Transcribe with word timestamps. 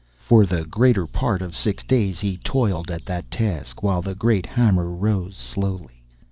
For 0.17 0.47
the 0.47 0.65
greater 0.65 1.05
part 1.05 1.43
of 1.43 1.55
six 1.55 1.83
days 1.83 2.21
he 2.21 2.37
toiled 2.37 2.89
at 2.89 3.05
that 3.05 3.29
task, 3.29 3.83
while 3.83 4.01
the 4.01 4.15
great 4.15 4.47
hammer 4.47 4.89
rose 4.89 5.35
slowly. 5.37 6.01